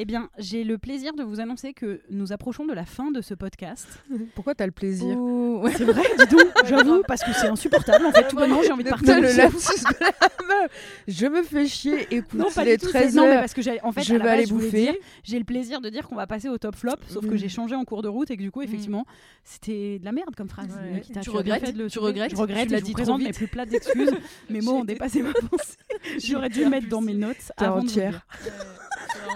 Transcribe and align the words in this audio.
Eh 0.00 0.04
bien, 0.04 0.30
j'ai 0.38 0.62
le 0.62 0.78
plaisir 0.78 1.12
de 1.14 1.24
vous 1.24 1.40
annoncer 1.40 1.72
que 1.72 2.00
nous 2.08 2.32
approchons 2.32 2.64
de 2.66 2.72
la 2.72 2.84
fin 2.84 3.10
de 3.10 3.20
ce 3.20 3.34
podcast. 3.34 3.88
Pourquoi 4.36 4.54
t'as 4.54 4.64
le 4.66 4.70
plaisir 4.70 5.08
C'est 5.76 5.82
vrai, 5.84 6.02
dis 6.20 6.36
donc, 6.36 6.46
j'avoue, 6.66 7.02
parce 7.08 7.22
que 7.24 7.32
c'est 7.32 7.48
insupportable. 7.48 8.06
En 8.06 8.12
fait, 8.12 8.28
tout 8.28 8.36
bonnement, 8.36 8.62
j'ai 8.62 8.70
envie 8.70 8.84
de 8.84 8.90
partir. 8.90 9.20
le 9.20 9.36
lapsus 9.36 9.82
de 9.82 10.00
la 10.00 10.10
meuf. 10.46 10.70
Je 11.08 11.26
me 11.26 11.42
fais 11.42 11.66
chier. 11.66 12.06
Écoute, 12.14 12.34
Non, 12.38 12.46
pas 12.54 12.62
il 12.62 12.68
est 12.68 12.76
du 12.76 12.84
tout. 12.86 12.90
13 12.92 13.10
c'est- 13.10 13.16
Non, 13.16 13.24
mais 13.26 13.32
heures. 13.34 13.40
parce 13.40 13.54
que 13.54 13.84
en 13.84 13.90
fait, 13.90 14.02
Je 14.04 14.14
vais 14.14 14.28
aller 14.28 14.46
bouffer. 14.46 15.00
J'ai 15.24 15.38
le 15.40 15.44
plaisir 15.44 15.80
de 15.80 15.88
dire 15.88 16.06
qu'on 16.06 16.14
va 16.14 16.28
passer 16.28 16.48
au 16.48 16.58
top 16.58 16.76
flop, 16.76 16.92
sauf 17.08 17.26
que 17.26 17.34
Mm. 17.34 17.38
j'ai 17.38 17.48
changé 17.48 17.74
en 17.74 17.84
cours 17.84 18.02
de 18.02 18.08
route 18.08 18.30
et 18.30 18.36
que 18.36 18.42
du 18.42 18.52
coup, 18.52 18.62
effectivement, 18.62 19.04
c'était 19.42 19.98
de 19.98 20.04
la 20.04 20.12
merde 20.12 20.36
comme 20.36 20.48
phrase. 20.48 20.68
Ouais. 20.92 21.00
Tu 21.00 21.12
bien 21.12 21.22
regrettes 21.32 21.66
fait 21.66 21.72
le 21.72 21.90
Tu 21.90 21.98
regrettes 21.98 22.30
Je 22.30 22.36
regrette. 22.36 22.68
Tu 22.68 22.74
et 22.74 22.78
je 22.78 22.84
vous 22.84 22.92
présente 22.92 23.20
mes 23.22 23.32
plus 23.32 23.48
plates 23.48 23.72
excuses. 23.72 24.12
Mes 24.48 24.60
mots 24.60 24.76
ont 24.76 24.84
dépassé 24.84 25.22
ma 25.22 25.32
pensée. 25.32 25.74
J'aurais 26.22 26.50
dû 26.50 26.62
le 26.62 26.70
mettre 26.70 26.88
dans 26.88 27.00
mes 27.00 27.14
notes 27.14 27.36
T'es 27.56 27.64
avant 27.64 27.82
de 27.82 27.88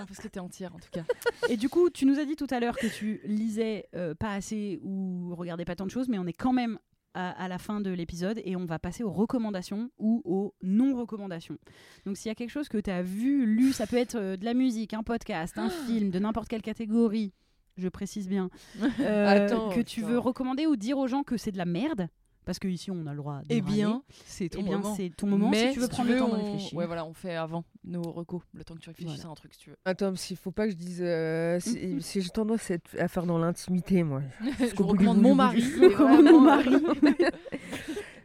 parce 0.07 0.19
que 0.19 0.29
t'es 0.29 0.41
entière 0.41 0.75
en 0.75 0.79
tout 0.79 0.91
cas. 0.93 1.05
Et 1.51 1.57
du 1.57 1.69
coup, 1.69 1.91
tu 1.91 2.07
nous 2.07 2.19
as 2.19 2.25
dit 2.25 2.37
tout 2.37 2.47
à 2.51 2.61
l'heure 2.61 2.77
que 2.77 2.87
tu 2.87 3.21
lisais 3.25 3.87
euh, 3.95 4.15
pas 4.15 4.33
assez 4.35 4.79
ou 4.83 5.35
regardais 5.35 5.65
pas 5.65 5.77
tant 5.77 5.87
de 5.87 5.91
choses, 5.91 6.09
mais 6.09 6.19
on 6.19 6.27
est 6.27 6.33
quand 6.33 6.53
même 6.53 6.79
à, 7.15 7.31
à 7.31 7.49
la 7.49 7.59
fin 7.59 7.81
de 7.83 7.91
l'épisode 7.91 8.41
et 8.45 8.57
on 8.57 8.65
va 8.65 8.79
passer 8.79 9.03
aux 9.05 9.11
recommandations 9.13 9.91
ou 9.99 10.23
aux 10.25 10.55
non-recommandations. 10.63 11.59
Donc 12.07 12.17
s'il 12.17 12.29
y 12.29 12.33
a 12.33 12.35
quelque 12.35 12.51
chose 12.51 12.69
que 12.69 12.79
tu 12.79 12.91
as 12.91 13.03
vu, 13.03 13.45
lu, 13.47 13.73
ça 13.73 13.87
peut 13.87 13.97
être 13.99 14.15
euh, 14.17 14.37
de 14.37 14.45
la 14.45 14.55
musique, 14.55 14.95
un 14.95 15.03
podcast, 15.03 15.59
un 15.59 15.69
film, 15.87 16.11
de 16.11 16.19
n'importe 16.19 16.49
quelle 16.49 16.63
catégorie, 16.63 17.33
je 17.77 17.89
précise 17.89 18.29
bien, 18.29 18.49
euh, 19.01 19.27
Attends, 19.47 19.71
que 19.71 19.81
tu 19.81 20.01
putain. 20.01 20.13
veux 20.13 20.19
recommander 20.19 20.67
ou 20.67 20.77
dire 20.77 20.97
aux 20.99 21.07
gens 21.07 21.23
que 21.23 21.37
c'est 21.37 21.53
de 21.53 21.59
la 21.59 21.65
merde, 21.67 22.09
parce 22.45 22.59
qu'ici 22.59 22.91
on 22.91 23.07
a 23.07 23.11
le 23.13 23.17
droit 23.19 23.41
de 23.41 23.47
Eh 23.51 23.61
bien, 23.61 24.03
c'est 24.25 24.47
Eh 24.47 24.49
ton 24.49 24.63
bien, 24.63 24.79
moment. 24.79 24.95
c'est 24.95 25.11
ton 25.17 25.27
moment 25.27 25.51
Mais 25.51 25.69
si 25.69 25.75
tu 25.75 25.81
veux 25.81 25.89
prendre 25.89 26.11
le 26.11 26.19
temps 26.19 26.29
de 26.29 26.33
on- 26.35 26.45
réfléchir. 26.45 26.77
Ouais, 26.79 26.87
voilà, 26.87 27.05
on 27.07 27.13
fait 27.15 27.37
avant 27.37 27.65
nos 27.85 28.03
recos, 28.03 28.43
le 28.63 28.65
temps 28.65 28.75
que 28.75 28.81
tu 28.81 28.89
réfléchisses 28.91 29.15
Voilà. 29.17 29.29
à 29.29 29.33
un 29.33 29.35
truc 29.35 29.53
si 29.55 29.59
tu 29.61 29.71
veux. 29.71 29.77
Attends, 29.85 30.13
qu'il 30.15 30.37
faut 30.37 30.51
pas 30.51 30.67
que 30.67 30.73
je 30.73 30.77
dise. 30.77 31.01
euh, 31.03 31.59
si 31.61 32.21
j'ai 32.23 32.31
tendance 32.31 32.71
à, 32.99 33.09
faire 33.09 33.27
dans 33.27 33.39
l'intimité, 33.39 34.03
moi. 34.03 34.23
Je 34.59 34.83
recommande 34.83 35.19
mon 35.23 35.35
mari. 35.35 35.61
Je 35.61 35.85
recommande 35.85 36.25
mon 36.25 36.41
mari. 36.41 36.77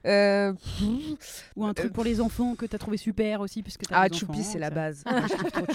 Euh, 0.06 0.54
Ou 1.58 1.66
un 1.66 1.74
truc 1.74 1.90
Euh, 1.92 1.94
pour 1.94 2.04
les 2.06 2.22
enfants 2.22 2.56
que 2.56 2.66
tu 2.66 2.76
as 2.76 2.80
trouvé 2.80 2.96
super 2.98 3.42
aussi, 3.42 3.62
puisque 3.62 3.82
t'as 3.88 4.00
Ah, 4.04 4.08
des 4.10 4.18
Choupi, 4.18 4.42
c'est 4.44 4.60
la 4.60 4.70
ça- 4.70 4.76
base. 4.76 5.04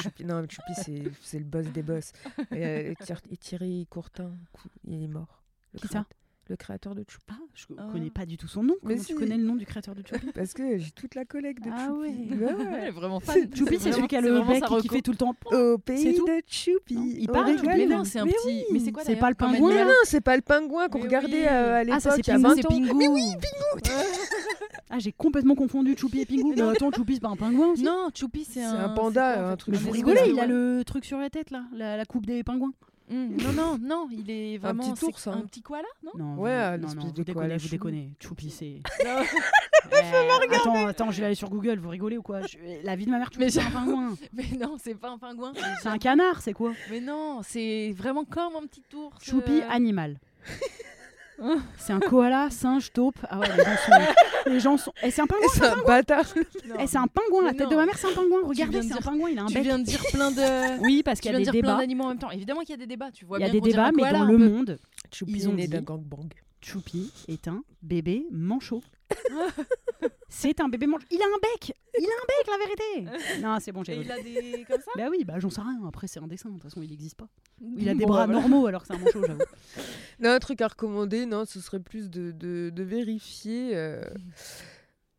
Choupi. 0.02 0.24
Non, 0.24 0.42
Choupi, 0.48 0.72
c'est 1.20 1.38
le 1.38 1.44
boss 1.44 1.66
des 1.66 1.82
boss. 1.82 2.12
Et, 2.52 2.64
euh, 2.64 2.94
Thierry- 3.04 3.20
et 3.30 3.36
Thierry 3.36 3.86
Courtin, 3.90 4.30
cou- 4.52 4.68
il 4.86 5.04
est 5.04 5.08
mort. 5.08 5.42
Qui 5.76 5.86
créateur- 5.88 6.04
Le 6.52 6.56
créateur 6.58 6.94
de 6.94 7.02
Choupi. 7.08 7.24
Ah, 7.30 7.36
je 7.54 7.64
Ah. 7.78 7.88
connais 7.90 8.10
pas 8.10 8.26
du 8.26 8.36
tout 8.36 8.46
son 8.46 8.62
nom. 8.62 8.74
Mais 8.82 8.90
Comment 8.96 9.00
tu 9.06 9.06
si. 9.06 9.14
connais 9.14 9.38
le 9.38 9.42
nom 9.44 9.54
du 9.54 9.64
créateur 9.64 9.94
de 9.94 10.02
Choupi 10.06 10.26
Parce 10.34 10.52
que 10.52 10.76
j'ai 10.76 10.90
toute 10.90 11.14
la 11.14 11.24
collecte 11.24 11.64
de 11.64 11.70
Ah 11.72 11.86
Choupi. 11.88 11.98
ouais. 12.00 12.08
Ouais, 12.08 12.54
Elle 12.60 12.66
ouais. 12.68 12.88
est 12.88 12.90
vraiment 12.90 13.20
fan. 13.20 13.34
C'est- 13.50 13.56
Choupi, 13.56 13.78
c'est 13.80 13.90
celui 13.92 14.06
qui 14.06 14.16
a 14.16 14.20
le 14.20 14.42
bec 14.46 14.62
qui 14.82 14.88
fait 14.88 15.00
tout 15.00 15.12
le 15.12 15.16
temps. 15.16 15.34
Au 15.50 15.78
pays 15.78 16.12
de 16.12 16.20
Choupi. 16.46 17.16
Il 17.20 17.26
parle, 17.28 17.54
non, 17.88 18.04
c'est 18.04 18.18
un 18.18 18.26
petit. 18.26 18.64
Mais 18.70 18.80
c'est 18.80 18.92
quoi 18.92 19.02
c'est 19.02 19.16
pas 19.16 19.30
le 19.30 19.34
pingouin, 19.34 19.72
Mais 19.72 19.84
non, 19.86 19.90
c'est 20.04 20.20
pas 20.20 20.36
le 20.36 20.42
pingouin 20.42 20.88
qu'on 20.90 21.00
regardait 21.00 21.48
euh, 21.48 21.76
à 21.76 21.76
Ah, 21.78 21.84
l'époque. 21.84 22.00
ça 22.02 22.10
c'est 22.16 22.20
il 22.20 22.26
y 22.28 22.30
a 22.30 22.34
Pingou, 22.34 22.48
20 22.48 22.54
c'est 22.56 22.66
ans. 22.66 22.68
Pingou. 22.68 22.98
Mais 22.98 23.08
oui, 23.08 23.22
Ah, 24.90 24.98
j'ai 24.98 25.12
complètement 25.12 25.54
confondu 25.54 25.96
Choupi 25.96 26.20
et 26.20 26.26
Pingou. 26.26 26.52
Mais 26.54 26.60
attends, 26.60 26.90
Choupi, 26.92 27.14
c'est 27.14 27.20
pas 27.20 27.28
un 27.30 27.36
pingouin 27.36 27.72
Non, 27.82 28.08
Choupi, 28.14 28.44
c'est 28.44 28.60
C'est 28.60 28.66
un. 28.66 28.90
panda, 28.90 29.48
un 29.52 29.56
truc 29.56 29.74
vous 29.76 29.90
rigolez, 29.90 30.20
il 30.28 30.38
a 30.38 30.46
le 30.46 30.82
truc 30.84 31.06
sur 31.06 31.16
la 31.16 31.30
tête 31.30 31.50
là, 31.50 31.64
la 31.72 32.04
coupe 32.04 32.26
des 32.26 32.44
pingouins. 32.44 32.74
Hum, 33.10 33.36
Non, 33.36 33.52
non, 33.52 33.78
non, 33.78 34.08
il 34.10 34.30
est 34.30 34.58
vraiment. 34.58 34.82
petit 34.92 35.00
c'est 35.00 35.06
ours, 35.06 35.26
hein. 35.26 35.40
Un 35.42 35.46
petit 35.46 35.60
koala, 35.62 35.88
non 36.04 36.12
Non, 36.16 36.36
Ouais, 36.38 36.50
vous, 36.70 36.74
une 36.76 36.80
non, 36.82 36.94
non, 36.94 37.12
vous 37.14 37.24
déconnez, 37.24 37.56
vous 37.56 37.68
déconnez. 37.68 38.12
Choupi, 38.20 38.50
c'est. 38.50 38.80
Non. 39.04 39.22
Euh, 39.92 40.54
attends, 40.56 40.86
attends, 40.86 41.10
je 41.10 41.18
vais 41.20 41.26
aller 41.26 41.34
sur 41.34 41.50
Google. 41.50 41.78
Vous 41.78 41.88
rigolez 41.88 42.16
ou 42.16 42.22
quoi 42.22 42.40
Je- 42.42 42.56
La 42.84 42.94
vie 42.96 43.04
de 43.04 43.10
ma 43.10 43.18
mère, 43.18 43.26
Choupi, 43.26 43.38
Mais 43.40 43.50
c'est 43.50 43.60
un 43.60 43.70
pingouin. 43.70 44.16
Mais 44.32 44.44
non, 44.58 44.76
c'est 44.78 44.94
pas 44.94 45.10
un 45.10 45.18
pingouin. 45.18 45.52
C'est 45.82 45.88
un 45.88 45.98
canard, 45.98 46.40
c'est 46.40 46.52
quoi 46.52 46.72
Mais 46.90 47.00
non, 47.00 47.40
c'est 47.42 47.92
vraiment 47.96 48.24
comme 48.24 48.56
un 48.56 48.66
petit 48.66 48.82
ours. 48.94 49.22
Choupi, 49.22 49.60
euh, 49.60 49.68
animal. 49.70 50.18
c'est 51.78 51.92
un 51.92 52.00
koala, 52.00 52.48
singe, 52.50 52.92
taupe. 52.92 53.16
Ah 53.28 53.38
ouais, 53.40 53.46
les 53.48 53.64
gens 53.64 53.76
sont. 53.76 54.50
Les 54.50 54.60
gens 54.60 54.76
sont... 54.76 54.92
Eh, 55.02 55.10
c'est 55.10 55.22
un 55.22 55.26
pingouin 55.26 55.48
C'est 55.52 55.64
un 55.66 55.76
bâtard. 55.84 56.24
non. 56.68 56.76
Eh, 56.80 56.86
c'est 56.86 56.98
un 56.98 57.06
pingouin, 57.06 57.44
la 57.44 57.52
tête 57.54 57.68
de 57.68 57.74
ma 57.76 57.86
mère, 57.86 57.96
c'est 57.98 58.08
un 58.08 58.12
pingouin. 58.14 58.40
Regardez, 58.44 58.82
c'est 58.82 58.92
un 58.94 58.96
pingouin, 58.98 59.30
il 59.30 59.38
a 59.38 59.42
un 59.42 59.46
Tu 59.46 59.54
bec. 59.54 59.62
viens 59.64 59.78
de 59.78 59.84
dire 59.84 60.02
plein 60.12 60.30
de. 60.30 60.80
Oui, 60.82 61.02
parce 61.02 61.20
Tu 61.20 61.28
qu'il 61.28 61.30
y 61.32 61.34
viens 61.34 61.38
a 61.38 61.40
de 61.40 61.44
des 61.44 61.50
dire 61.52 61.60
plein 61.62 61.72
débats. 61.72 61.80
d'animaux 61.80 62.04
en 62.04 62.08
même 62.08 62.18
temps. 62.18 62.30
Évidemment 62.30 62.60
qu'il 62.60 62.70
y 62.70 62.74
a 62.74 62.76
des 62.76 62.86
débats. 62.86 63.10
Tu 63.12 63.24
vois 63.24 63.38
Il 63.38 63.42
y 63.42 63.44
a 63.44 63.50
bien 63.50 63.60
des 63.60 63.70
débats, 63.70 63.90
mais 63.94 64.02
koala, 64.02 64.18
dans 64.20 64.24
le 64.26 64.36
peu. 64.38 64.48
monde, 64.48 64.78
Choupi 65.12 65.32
Ils 65.32 65.42
est 65.44 65.46
ont 65.48 65.54
d'un 65.54 65.80
gangbang. 65.82 66.28
Choupi 66.60 67.12
est 67.28 67.48
un 67.48 67.62
bébé 67.82 68.26
manchot. 68.30 68.82
c'est 70.34 70.60
un 70.60 70.68
bébé 70.68 70.86
manchot. 70.86 71.06
Il 71.10 71.20
a 71.20 71.24
un 71.26 71.38
bec 71.40 71.74
Il 71.98 72.04
a 72.04 72.08
un 72.08 72.26
bec, 72.26 72.46
la 72.48 73.06
vérité 73.06 73.40
Non, 73.42 73.58
c'est 73.60 73.70
bon, 73.72 73.84
j'ai 73.84 73.94
Et 73.96 74.00
il 74.00 74.10
a 74.10 74.20
des. 74.20 74.64
comme 74.66 74.80
ça 74.80 74.90
Bah 74.96 75.08
oui, 75.10 75.24
bah 75.24 75.38
j'en 75.38 75.50
sais 75.50 75.60
rien. 75.60 75.80
Après, 75.86 76.06
c'est 76.08 76.20
un 76.20 76.26
dessin. 76.26 76.48
De 76.48 76.54
toute 76.54 76.62
façon, 76.64 76.80
il 76.82 76.90
n'existe 76.90 77.16
pas. 77.16 77.28
Il 77.60 77.88
a 77.88 77.94
des 77.94 78.00
Bon, 78.04 78.08
bras 78.08 78.24
voilà. 78.26 78.40
normaux 78.40 78.66
alors 78.66 78.80
que 78.82 78.88
c'est 78.88 78.94
un 78.94 78.98
manchot, 78.98 79.22
j'avoue. 79.26 79.40
Non, 80.20 80.30
un 80.30 80.38
truc 80.38 80.60
à 80.60 80.68
recommander, 80.68 81.26
non, 81.26 81.44
ce 81.44 81.60
serait 81.60 81.80
plus 81.80 82.08
de, 82.08 82.30
de, 82.30 82.70
de 82.70 82.82
vérifier. 82.82 83.70
euh, 83.74 84.02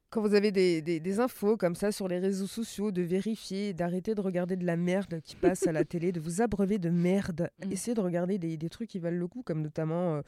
Quand 0.09 0.21
vous 0.21 0.33
avez 0.33 0.51
des, 0.51 0.81
des, 0.81 0.99
des 0.99 1.19
infos 1.19 1.57
comme 1.57 1.75
ça 1.75 1.91
sur 1.91 2.07
les 2.07 2.19
réseaux 2.19 2.47
sociaux, 2.47 2.91
de 2.91 3.01
vérifier, 3.01 3.73
d'arrêter 3.73 4.15
de 4.15 4.21
regarder 4.21 4.55
de 4.55 4.65
la 4.65 4.77
merde 4.77 5.19
qui 5.21 5.35
passe 5.35 5.67
à 5.67 5.71
la 5.71 5.83
télé, 5.83 6.11
de 6.11 6.19
vous 6.21 6.41
abreuver 6.41 6.77
de 6.77 6.89
merde. 6.89 7.49
Mm. 7.65 7.71
Essayez 7.71 7.95
de 7.95 8.01
regarder 8.01 8.37
des, 8.37 8.55
des 8.57 8.69
trucs 8.69 8.89
qui 8.89 8.99
valent 8.99 9.17
le 9.17 9.27
coup, 9.27 9.41
comme 9.43 9.61
notamment 9.61 10.15
euh, 10.17 10.21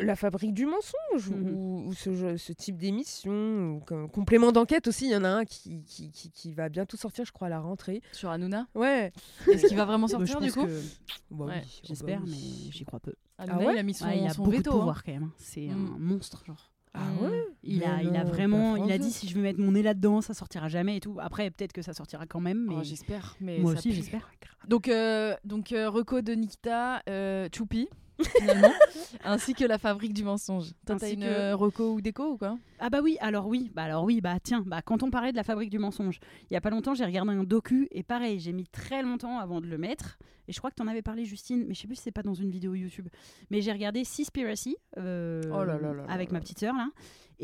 La 0.00 0.16
Fabrique 0.16 0.54
du 0.54 0.66
mensonge 0.66 1.30
Mhm. 1.30 1.54
ou, 1.54 1.88
ou 1.88 1.94
ce, 1.94 2.52
type 2.52 2.76
d'émission. 2.78 3.76
ou 3.76 3.80
comme 3.80 4.08
Complément 4.10 4.52
d'enquête 4.52 4.86
aussi, 4.88 5.06
il 5.06 5.12
y 5.12 5.16
en 5.16 5.24
a 5.24 5.28
un 5.28 5.44
qui, 5.44 5.82
qui, 5.84 6.10
qui, 6.10 6.30
qui 6.30 6.52
va 6.52 6.68
bientôt 6.68 6.96
sortir, 6.96 7.24
je 7.24 7.32
crois, 7.32 7.48
à 7.48 7.50
la 7.50 7.60
rentrée. 7.60 8.00
Sur 8.12 8.30
Hanouna 8.30 8.66
Ouais. 8.74 9.12
Est-ce 9.50 9.66
qu'il 9.66 9.76
va 9.76 9.84
vraiment 9.84 10.06
je 10.06 10.12
sortir 10.12 10.40
du 10.40 10.52
coup 10.52 10.64
que- 10.66 10.80
Bah 11.30 11.44
Ouais, 11.46 11.52
oui, 11.54 11.60
oh 11.64 11.66
bah 11.66 11.80
J'espère, 11.84 12.20
oui. 12.24 12.30
mais 12.66 12.70
j'y 12.72 12.84
crois 12.84 13.00
peu. 13.00 13.14
Hanouna, 13.38 13.58
ouais 13.66 13.72
il 13.74 13.78
a 13.78 13.82
mis 13.82 13.94
son, 13.94 14.06
Ouais, 14.06 14.18
il 14.18 14.26
a 14.26 14.30
son 14.34 14.42
beaucoup 14.44 14.56
veto. 14.56 14.70
de 14.70 14.76
hein. 14.76 14.78
pouvoir 14.78 15.04
quand 15.04 15.12
même. 15.12 15.22
hein. 15.24 15.32
C'est 15.38 15.66
Mm. 15.66 15.94
un 15.94 15.98
monstre, 15.98 16.44
genre. 16.46 16.70
Ah 16.94 17.04
Mm. 17.04 17.24
ouais 17.24 17.44
Il 17.62 17.78
Mais 17.78 17.86
a, 17.86 18.02
il 18.02 18.16
a 18.16 18.24
vraiment, 18.24 18.76
il 18.76 18.92
a 18.92 18.98
dit 18.98 19.10
si 19.10 19.26
je 19.26 19.34
veux 19.34 19.40
mettre 19.42 19.58
mon 19.60 19.72
nez 19.72 19.82
là-dedans, 19.82 20.20
ça 20.20 20.34
sortira 20.34 20.68
jamais 20.68 20.96
et 20.98 21.00
tout. 21.00 21.16
Après, 21.20 21.50
peut-être 21.50 21.72
que 21.72 21.80
ça 21.82 21.94
sortira 21.94 22.26
quand 22.26 22.40
même, 22.40 22.66
mais 22.68 22.74
Oh, 22.78 22.82
j'espère. 22.82 23.36
Mais 23.40 23.58
moi 23.58 23.72
ça 23.72 23.78
aussi, 23.78 23.92
j'espère. 23.92 24.30
Donc, 24.68 24.88
euh, 24.88 25.34
donc 25.44 25.72
euh, 25.72 25.88
Reco 25.88 26.20
de 26.20 26.32
Nikita, 26.34 27.02
euh, 27.08 27.48
Choupi, 27.54 27.88
finalement, 28.24 28.72
ainsi 29.24 29.54
que 29.54 29.64
la 29.64 29.78
fabrique 29.78 30.12
du 30.14 30.24
mensonge. 30.24 30.70
Toi, 30.86 30.96
t'as 30.96 31.10
une 31.12 31.20
que- 31.20 31.26
euh, 31.26 31.56
Reco 31.56 31.94
ou 31.94 32.00
déco 32.00 32.32
ou 32.32 32.36
quoi? 32.36 32.58
Ah 32.78 32.90
bah 32.90 33.00
oui, 33.02 33.16
alors 33.20 33.46
oui, 33.46 33.70
bah 33.74 33.84
alors 33.84 34.04
oui, 34.04 34.20
bah 34.20 34.38
tiens, 34.42 34.62
bah 34.66 34.82
quand 34.82 35.02
on 35.02 35.10
parlait 35.10 35.30
de 35.32 35.36
la 35.36 35.44
fabrique 35.44 35.70
du 35.70 35.78
mensonge, 35.78 36.18
il 36.50 36.54
y 36.54 36.56
a 36.56 36.60
pas 36.60 36.70
longtemps, 36.70 36.94
j'ai 36.94 37.04
regardé 37.04 37.32
un 37.32 37.44
docu 37.44 37.88
et 37.92 38.02
pareil, 38.02 38.40
j'ai 38.40 38.52
mis 38.52 38.66
très 38.66 39.02
longtemps 39.02 39.38
avant 39.38 39.60
de 39.60 39.66
le 39.66 39.78
mettre. 39.78 40.18
Et 40.48 40.52
je 40.52 40.58
crois 40.58 40.70
que 40.70 40.74
tu 40.76 40.82
en 40.82 40.88
avais 40.88 41.02
parlé, 41.02 41.24
Justine, 41.24 41.64
mais 41.68 41.74
je 41.74 41.80
sais 41.82 41.86
plus 41.86 41.94
si 41.96 42.02
c'est 42.02 42.10
pas 42.10 42.22
dans 42.24 42.34
une 42.34 42.50
vidéo 42.50 42.74
YouTube. 42.74 43.08
Mais 43.50 43.60
j'ai 43.62 43.70
regardé 43.72 44.02
Seaspiracy 44.04 44.76
euh, 44.98 45.40
Oh 45.54 45.62
là 45.64 45.78
là 45.78 45.92
là 45.92 46.02
avec 46.08 46.30
là 46.30 46.34
ma 46.34 46.40
petite 46.40 46.58
sœur 46.58 46.74
là. 46.74 46.88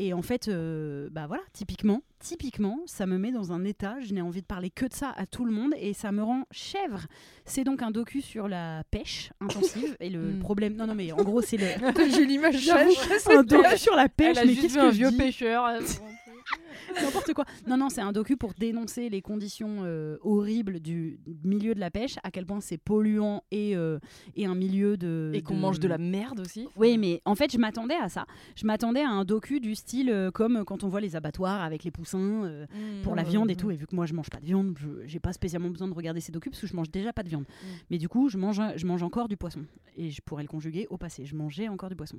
Et 0.01 0.13
en 0.13 0.21
fait, 0.21 0.47
euh, 0.47 1.09
bah 1.11 1.27
voilà, 1.27 1.43
typiquement, 1.51 2.01
typiquement, 2.19 2.79
ça 2.85 3.05
me 3.05 3.17
met 3.17 3.33
dans 3.33 3.51
un 3.51 3.65
état, 3.65 3.97
je 3.99 4.13
n'ai 4.13 4.21
envie 4.21 4.39
de 4.39 4.45
parler 4.45 4.69
que 4.69 4.85
de 4.85 4.93
ça 4.93 5.13
à 5.17 5.25
tout 5.25 5.43
le 5.43 5.51
monde 5.51 5.73
et 5.77 5.91
ça 5.93 6.13
me 6.13 6.23
rend 6.23 6.45
chèvre. 6.51 7.05
C'est 7.43 7.65
donc 7.65 7.81
un 7.81 7.91
docu 7.91 8.21
sur 8.21 8.47
la 8.47 8.83
pêche 8.91 9.31
intensive 9.41 9.97
et 9.99 10.09
le 10.09 10.19
Mm. 10.35 10.39
problème. 10.39 10.75
Non, 10.77 10.87
non, 10.87 10.95
mais 10.95 11.11
en 11.11 11.21
gros, 11.21 11.41
c'est 11.41 11.57
le. 11.57 11.65
J'ai 12.15 12.25
l'image 12.25 12.59
J'avoue, 12.59 12.91
un 13.29 13.43
docu 13.43 13.77
sur 13.77 13.93
la 13.95 14.07
pêche, 14.07 14.37
Elle 14.37 14.43
a 14.43 14.45
mais 14.45 14.53
juste 14.53 14.71
vu 14.71 14.79
un 14.79 14.91
je 14.91 14.95
vieux 14.95 15.11
pêcheur. 15.17 15.65
N'importe 17.01 17.33
quoi. 17.33 17.45
Non, 17.67 17.77
non, 17.77 17.89
c'est 17.89 18.01
un 18.01 18.11
docu 18.11 18.35
pour 18.35 18.53
dénoncer 18.53 19.09
les 19.09 19.21
conditions 19.21 19.79
euh, 19.83 20.17
horribles 20.21 20.79
du 20.79 21.19
milieu 21.43 21.75
de 21.75 21.79
la 21.79 21.91
pêche, 21.91 22.15
à 22.23 22.31
quel 22.31 22.45
point 22.45 22.61
c'est 22.61 22.77
polluant 22.77 23.43
et, 23.51 23.75
euh, 23.75 23.99
et 24.35 24.45
un 24.45 24.55
milieu 24.55 24.97
de. 24.97 25.31
Et 25.33 25.41
qu'on 25.41 25.55
de- 25.55 25.59
mange 25.59 25.79
de 25.79 25.87
la 25.87 25.97
merde 25.97 26.39
aussi. 26.39 26.67
Oui, 26.75 26.97
mais 26.97 27.21
en 27.25 27.35
fait, 27.35 27.51
je 27.51 27.57
m'attendais 27.57 27.95
à 27.95 28.09
ça. 28.09 28.25
Je 28.55 28.65
m'attendais 28.65 29.01
à 29.01 29.09
un 29.09 29.23
docu 29.25 29.59
du 29.59 29.75
style 29.75 30.09
euh, 30.09 30.31
comme 30.31 30.63
quand 30.65 30.83
on 30.83 30.87
voit 30.87 31.01
les 31.01 31.15
abattoirs 31.15 31.61
avec 31.61 31.83
les 31.83 31.91
poussins 31.91 32.43
euh, 32.45 32.65
pour 33.03 33.15
la 33.15 33.23
Mm. 33.23 33.27
viande 33.27 33.51
et 33.51 33.55
tout. 33.55 33.69
Et 33.71 33.75
vu 33.75 33.85
que 33.85 33.95
moi, 33.95 34.05
je 34.05 34.13
mange 34.13 34.29
pas 34.29 34.39
de 34.39 34.45
viande, 34.45 34.75
je 34.79 34.87
j'ai 35.05 35.19
pas 35.19 35.33
spécialement 35.33 35.69
besoin 35.69 35.87
de 35.87 35.93
regarder 35.93 36.21
ces 36.21 36.31
docus 36.31 36.51
parce 36.51 36.61
que 36.61 36.67
je 36.67 36.75
mange 36.75 36.89
déjà 36.89 37.13
pas 37.13 37.23
de 37.23 37.29
viande. 37.29 37.45
Mais 37.91 37.97
du 37.97 38.09
coup, 38.09 38.29
je 38.29 38.37
mange, 38.37 38.61
je 38.75 38.85
mange 38.85 39.03
encore 39.03 39.27
du 39.27 39.37
poisson. 39.37 39.61
Et 39.97 40.09
je 40.11 40.21
pourrais 40.21 40.43
le 40.43 40.47
conjuguer 40.49 40.87
au 40.89 40.97
passé. 40.97 41.25
Je 41.25 41.35
mangeais 41.35 41.67
encore 41.67 41.89
du 41.89 41.95
poisson. 41.95 42.17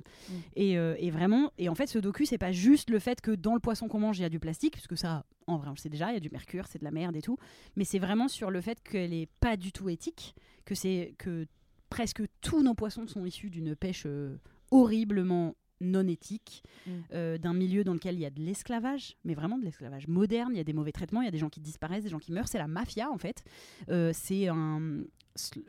Et, 0.55 0.73
et 0.73 1.11
vraiment, 1.11 1.51
et 1.57 1.67
en 1.69 1.75
fait, 1.75 1.87
ce 1.87 1.99
docu, 1.99 2.25
c'est 2.25 2.37
pas 2.37 2.51
juste 2.51 2.89
le 2.89 2.99
fait 2.99 3.19
que 3.21 3.31
dans 3.31 3.53
le 3.53 3.59
poisson 3.59 3.87
qu'on 3.87 3.99
mange, 3.99 4.20
il 4.21 4.23
y 4.23 4.25
a 4.25 4.29
du 4.29 4.39
plastique. 4.39 4.73
puisque 4.73 4.97
ça, 4.97 5.25
en 5.47 5.57
vrai, 5.57 5.67
on 5.67 5.71
le 5.71 5.77
sait 5.77 5.89
déjà, 5.89 6.11
il 6.11 6.13
y 6.13 6.17
a 6.17 6.21
du 6.21 6.29
mercure, 6.29 6.65
c'est 6.67 6.79
de 6.79 6.83
la 6.83 6.91
merde 6.91 7.15
et 7.15 7.21
tout. 7.21 7.37
Mais 7.75 7.83
c'est 7.83 7.99
vraiment 7.99 8.27
sur 8.27 8.49
le 8.51 8.61
fait 8.61 8.81
qu'elle 8.83 9.13
est 9.13 9.29
pas 9.39 9.57
du 9.57 9.71
tout 9.71 9.89
éthique, 9.89 10.35
que 10.65 10.75
c'est 10.75 11.13
que 11.17 11.45
presque 11.89 12.23
tous 12.41 12.63
nos 12.63 12.73
poissons 12.73 13.07
sont 13.07 13.25
issus 13.25 13.49
d'une 13.49 13.75
pêche 13.75 14.03
euh, 14.05 14.37
horriblement 14.71 15.55
non 15.83 16.07
éthique, 16.07 16.61
Mm. 16.85 16.91
euh, 17.13 17.37
d'un 17.39 17.53
milieu 17.53 17.83
dans 17.83 17.93
lequel 17.93 18.13
il 18.15 18.21
y 18.21 18.25
a 18.25 18.29
de 18.29 18.39
l'esclavage, 18.39 19.17
mais 19.25 19.33
vraiment 19.33 19.57
de 19.57 19.63
l'esclavage 19.65 20.07
moderne, 20.07 20.51
il 20.53 20.57
y 20.57 20.59
a 20.59 20.63
des 20.63 20.73
mauvais 20.73 20.91
traitements, 20.91 21.21
il 21.21 21.25
y 21.25 21.27
a 21.27 21.31
des 21.31 21.39
gens 21.39 21.49
qui 21.49 21.59
disparaissent, 21.59 22.03
des 22.03 22.09
gens 22.09 22.19
qui 22.19 22.31
meurent, 22.31 22.47
c'est 22.47 22.59
la 22.59 22.67
mafia 22.67 23.09
en 23.09 23.17
fait. 23.17 23.43
Euh, 23.89 24.11
c'est 24.13 24.47
un, 24.47 24.79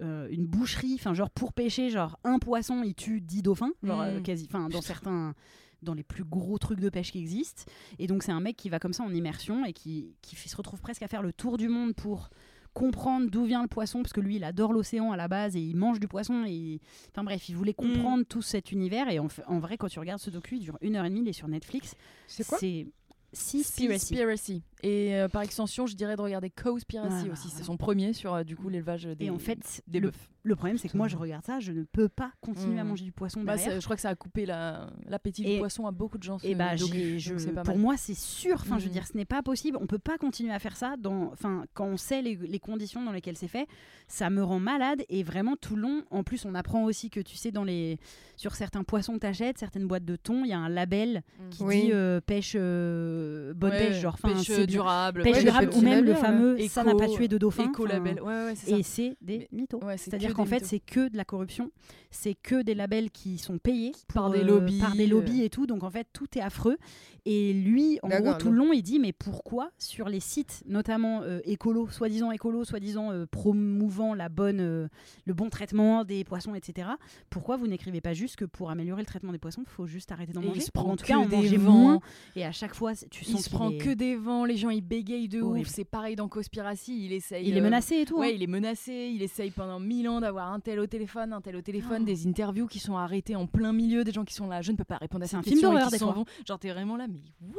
euh, 0.02 0.28
une 0.31 0.46
boucherie, 0.46 0.94
enfin 0.96 1.14
genre 1.14 1.31
pour 1.31 1.54
pêcher, 1.54 1.88
genre 1.88 2.19
un 2.25 2.38
poisson, 2.38 2.82
il 2.84 2.94
tue 2.94 3.22
10 3.22 3.40
dauphins, 3.43 3.72
genre 3.82 4.04
Mm. 4.04 4.22
quasi, 4.22 4.44
enfin 4.50 4.69
dans 4.69 4.82
certains 4.82 5.34
dans 5.82 5.94
les 5.94 6.02
plus 6.02 6.25
gros 6.25 6.58
trucs 6.58 6.81
de 6.81 6.88
pêche 6.88 7.12
qui 7.12 7.19
existent. 7.19 7.64
Et 7.99 8.06
donc 8.06 8.23
c'est 8.23 8.32
un 8.32 8.40
mec 8.40 8.56
qui 8.56 8.69
va 8.69 8.79
comme 8.79 8.93
ça 8.93 9.02
en 9.02 9.12
immersion 9.12 9.64
et 9.64 9.73
qui, 9.73 10.14
qui 10.23 10.37
se 10.37 10.56
retrouve 10.56 10.81
presque 10.81 11.02
à 11.02 11.08
faire 11.08 11.23
le 11.23 11.32
tour 11.32 11.58
du 11.58 11.69
monde 11.69 11.94
pour 11.94 12.31
comprendre 12.75 13.29
d'où 13.29 13.44
vient 13.44 13.61
le 13.61 13.69
poisson, 13.69 14.02
parce 14.02 14.14
que 14.14 14.20
lui, 14.20 14.37
il 14.37 14.44
adore 14.44 14.73
l'océan 14.73 15.12
à 15.12 15.17
la 15.19 15.29
base 15.29 15.56
et 15.56 15.61
il 15.61 15.76
mange 15.76 16.00
du 16.00 16.08
poisson. 16.08 16.44
Et... 16.46 16.81
Enfin 17.11 17.23
bref, 17.23 17.49
il 17.50 17.55
voulait 17.55 17.75
comprendre 17.75 18.25
tout 18.25 18.40
cet 18.40 18.73
univers. 18.73 19.11
Et 19.11 19.19
en, 19.19 19.29
en 19.46 19.58
vrai, 19.58 19.76
quand 19.76 19.88
tu 19.88 19.99
regardes 19.99 20.20
ce 20.20 20.31
docu, 20.31 20.56
il 20.56 20.61
dure 20.61 20.79
une 20.81 20.96
heure 20.96 21.05
et 21.05 21.11
demie, 21.11 21.20
il 21.20 21.29
est 21.29 21.34
sur 21.34 21.49
Netflix. 21.49 21.94
C'est 22.26 22.46
quoi? 22.46 22.58
C'est 22.58 22.87
Seaspiracy. 23.35 24.62
Et 24.82 25.14
euh, 25.14 25.29
par 25.29 25.43
extension, 25.43 25.87
je 25.87 25.94
dirais 25.94 26.17
de 26.17 26.20
regarder 26.23 26.50
Cowspiracy 26.50 27.08
Voilà, 27.20 27.32
aussi. 27.32 27.49
C'est 27.50 27.62
son 27.62 27.76
premier 27.76 28.12
sur 28.12 28.34
euh, 28.34 28.43
du 28.43 28.56
coup 28.56 28.69
l'élevage 28.69 29.05
des, 29.05 29.26
Et 29.26 29.31
en 29.31 29.38
fait, 29.38 29.81
des 29.87 30.00
le, 30.00 30.08
bœufs. 30.11 30.17
le 30.43 30.56
problème, 30.56 30.76
c'est 30.79 30.88
que 30.88 30.96
moi, 30.96 31.06
je 31.06 31.17
regarde 31.17 31.44
ça, 31.44 31.61
je 31.61 31.70
ne 31.73 31.84
peux 31.84 32.08
pas 32.08 32.32
continuer 32.40 32.81
à 32.81 32.84
Mm. 32.84 32.88
manger 32.88 33.05
du 33.05 33.12
poisson 33.12 33.43
Bah, 33.44 33.55
derrière. 33.56 33.81
je 33.81 33.84
crois 33.84 33.94
que 33.94 34.02
ça 34.02 34.08
a 34.08 34.14
coupé 34.17 34.44
la- 34.44 34.90
l'appétit 35.06 35.44
Et- 35.44 35.52
du 35.55 35.58
poisson 35.61 35.87
à 35.87 35.93
beaucoup 35.93 36.19
de 36.19 36.25
gens. 36.25 36.38
Et 36.43 36.55
bah, 36.56 36.75
donc 36.75 36.90
je- 36.93 37.50
pas 37.50 37.62
pour 37.62 37.75
mal. 37.75 37.79
moi, 37.82 37.96
c'est 37.96 38.14
sûr. 38.19 38.55
Enfin, 38.55 38.79
je 38.79 38.82
veux 38.84 38.88
Mhm. 38.88 38.93
dire, 38.94 39.06
ce 39.06 39.17
n'est 39.17 39.25
pas 39.25 39.43
possible. 39.43 39.79
On 39.81 39.87
peut 39.87 39.99
pas 40.00 40.19
continuer 40.19 40.52
à 40.52 40.58
faire 40.58 40.76
ça. 40.76 40.96
Dans, 40.99 41.31
enfin, 41.32 41.64
quand 41.75 41.87
on 41.87 41.96
sait 41.96 42.20
les, 42.23 42.35
les 42.35 42.58
conditions 42.58 43.05
dans 43.05 43.12
lesquelles 43.12 43.37
c'est 43.37 43.46
fait, 43.49 43.69
ça 44.08 44.31
me 44.31 44.43
rend 44.43 44.58
malade. 44.58 45.02
Et 45.08 45.23
vraiment, 45.23 45.55
tout 45.56 45.76
le 45.76 45.82
long, 45.82 46.02
en 46.11 46.25
plus, 46.25 46.44
on 46.44 46.55
apprend 46.56 46.82
aussi 46.85 47.08
que 47.08 47.20
tu 47.20 47.37
sais, 47.37 47.52
dans 47.52 47.62
les, 47.64 47.99
sur 48.37 48.56
certains 48.56 48.82
poissons 48.82 49.14
que 49.14 49.20
t'achètes, 49.20 49.58
certaines 49.58 49.87
boîtes 49.87 50.05
de 50.05 50.17
thon, 50.17 50.43
il 50.44 50.50
y 50.50 50.52
a 50.52 50.58
un 50.58 50.69
label 50.69 51.23
qui 51.50 51.62
Oui. 51.62 51.82
dit 51.82 51.93
euh, 51.93 52.20
pêche 52.20 52.56
euh, 52.58 53.55
bonne 53.55 53.70
Ouais, 53.70 53.78
pêche, 53.88 54.00
genre, 54.00 54.14
enfin, 54.14 54.35
c'est 54.43 54.67
durable. 54.72 55.22
pêche 55.22 55.36
Ouais, 55.36 55.42
durable, 55.44 55.70
ou 55.74 55.80
même 55.82 56.04
le 56.04 56.10
là. 56.12 56.16
fameux 56.16 56.60
Éco- 56.60 56.69
ça 56.69 56.84
n'a 56.84 56.94
pas 56.94 57.08
tué 57.08 57.28
de 57.28 57.38
dauphin. 57.38 57.64
Écolabel. 57.69 58.20
Ouais, 58.20 58.26
ouais. 58.46 58.54
Et 58.66 58.82
c'est 58.82 59.16
des 59.20 59.48
mythos. 59.52 59.80
C'est-à-dire 59.96 60.30
que 60.30 60.34
qu'en 60.34 60.44
fait, 60.46 60.64
c'est 60.64 60.80
que 60.80 61.08
de 61.08 61.16
la 61.16 61.24
corruption. 61.24 61.70
C'est 62.10 62.34
que 62.34 62.62
des 62.62 62.74
labels 62.74 63.10
qui 63.10 63.38
sont 63.38 63.56
payés 63.58 63.92
Par 64.12 64.24
pour, 64.24 64.32
des 64.34 64.40
euh, 64.40 64.44
lobbies, 64.44 64.78
par 64.80 64.94
des 64.94 65.06
euh. 65.06 65.10
lobbies 65.10 65.42
et 65.44 65.48
tout. 65.50 65.66
Donc 65.66 65.82
en 65.82 65.90
fait, 65.90 66.06
tout 66.12 66.26
est 66.36 66.42
affreux. 66.42 66.76
Et 67.24 67.52
lui, 67.54 67.98
en 68.02 68.08
gros, 68.08 68.34
tout 68.34 68.50
le 68.50 68.56
long, 68.56 68.72
il 68.72 68.82
dit 68.82 68.98
mais 68.98 69.12
pourquoi 69.12 69.70
sur 69.78 70.08
les 70.08 70.20
sites, 70.20 70.62
notamment 70.66 71.22
euh, 71.22 71.40
écolo, 71.44 71.88
soi-disant 71.88 72.32
écolo, 72.32 72.64
soi-disant 72.64 73.12
euh, 73.12 73.26
promouvant 73.30 74.12
la 74.14 74.28
bonne, 74.28 74.60
euh, 74.60 74.88
le 75.25 75.32
bon 75.34 75.48
traitement 75.48 76.04
des 76.04 76.25
poissons, 76.25 76.54
etc. 76.54 76.88
Pourquoi 77.30 77.56
vous 77.56 77.66
n'écrivez 77.68 78.00
pas 78.00 78.12
juste 78.12 78.36
que 78.36 78.44
pour 78.44 78.70
améliorer 78.70 79.02
le 79.02 79.06
traitement 79.06 79.32
des 79.32 79.38
poissons, 79.38 79.62
il 79.64 79.70
faut 79.70 79.86
juste 79.86 80.10
arrêter 80.12 80.32
d'en 80.32 80.40
il 80.42 80.48
manger? 80.48 80.60
se 80.60 80.70
prend 80.72 80.90
En 80.90 80.96
tout 80.96 81.04
cas, 81.06 81.16
en 81.16 81.28
manger 81.28 81.58
moins. 81.58 82.00
Et 82.36 82.44
à 82.44 82.52
chaque 82.52 82.75
fois, 82.75 82.92
tu 82.94 83.25
Il 83.25 83.32
sens 83.32 83.44
se 83.44 83.48
qu'il 83.48 83.56
prend 83.56 83.70
que 83.70 83.94
des 83.94 84.16
vents, 84.16 84.44
les 84.44 84.56
gens 84.62 84.70
ils 84.70 84.81
bégayent 84.81 85.29
de 85.29 85.41
Horrible. 85.41 85.67
ouf. 85.67 85.73
C'est 85.73 85.85
pareil 85.85 86.17
dans 86.17 86.29
Cospiracy, 86.29 87.05
il 87.06 87.12
essaye. 87.12 87.47
il 87.49 87.56
est 87.56 87.61
euh, 87.61 87.64
menacé 87.64 87.97
et 88.00 88.05
tout. 88.05 88.19
Ouais, 88.19 88.29
hein. 88.29 88.32
il 88.35 88.43
est 88.43 88.47
menacé, 88.47 89.11
il 89.14 89.23
essaye 89.23 89.50
pendant 89.50 89.79
mille 89.79 90.09
ans 90.09 90.20
d'avoir 90.20 90.53
un 90.53 90.61
tel 90.61 90.79
au 90.81 90.87
téléphone, 90.87 91.32
un 91.32 91.41
tel 91.41 91.56
au 91.56 91.62
téléphone, 91.62 92.03
Oh. 92.03 92.06
des 92.06 92.26
interviews 92.26 92.67
qui 92.67 92.79
sont 92.79 92.97
arrêtées 92.97 93.37
en 93.37 93.47
plein 93.47 93.73
milieu, 93.73 94.05
des 94.05 94.12
gens 94.12 94.25
qui 94.25 94.35
sont 94.35 94.47
là, 94.49 94.62
je 94.62 94.73
ne 94.73 94.76
peux 94.76 94.85
pas 94.85 94.97
répondre 94.97 95.25
à 95.25 95.26
C'est 95.26 95.37
cette 95.37 95.41
un 95.41 95.43
film 95.43 95.55
question 95.56 95.70
et 95.70 95.75
d'horreur, 95.75 95.87
qui 95.88 95.93
des 95.93 95.99
s'en 95.99 96.06
fois. 96.06 96.14
vont. 96.14 96.25
Genre 96.47 96.59
t'es 96.59 96.70
vraiment 96.70 96.97
là, 96.97 97.06
mais 97.09 97.20
what? 97.43 97.59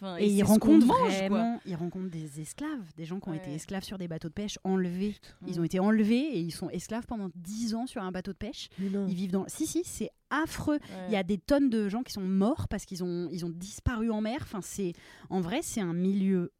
Enfin, 0.00 0.16
Et, 0.16 0.26
il 0.26 0.30
c'est 0.38 0.38
ce 0.38 0.44
qu'on 0.44 0.52
rencontre 0.52 0.86
vraiment, 0.86 1.60
il 1.66 1.74
rencontre 1.76 2.08
des 2.10 2.40
esclaves, 2.40 2.68
des 2.96 3.04
gens 3.04 3.20
qui 3.20 3.28
ont 3.28 3.34
été 3.34 3.52
esclaves 3.52 3.82
sur 3.84 3.98
des 3.98 4.08
bateaux 4.08 4.28
de 4.28 4.32
pêche, 4.32 4.58
enlevés. 4.64 5.14
Ils 5.46 5.60
ont 5.60 5.64
été 5.64 5.78
enlevés 5.78 6.20
et 6.36 6.38
ils 6.40 6.52
sont 6.52 6.70
esclaves 6.70 7.04
pendant 7.06 7.28
10 7.34 7.74
ans 7.74 7.86
sur 7.86 8.02
un 8.02 8.10
bateau 8.10 8.32
de 8.32 8.36
pêche. 8.38 8.68
Ils 8.80 9.14
vivent 9.14 9.32
dans. 9.32 9.44
Si, 9.46 9.66
si, 9.66 9.82
c'est 9.84 10.10
affreux. 10.42 10.78
Ouais. 10.80 11.06
Il 11.08 11.12
y 11.12 11.16
a 11.16 11.22
des 11.22 11.38
tonnes 11.38 11.70
de 11.70 11.88
gens 11.88 12.02
qui 12.02 12.12
sont 12.12 12.22
morts 12.22 12.68
parce 12.68 12.84
qu'ils 12.84 13.04
ont, 13.04 13.28
ils 13.30 13.44
ont 13.44 13.50
disparu 13.50 14.10
en 14.10 14.20
mer. 14.20 14.38
Enfin, 14.42 14.60
c'est 14.62 14.92
en 15.30 15.40
vrai, 15.40 15.60
c'est 15.62 15.80
un 15.80 15.94
milieu 15.94 16.52